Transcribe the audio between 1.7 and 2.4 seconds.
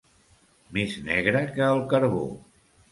el carbó.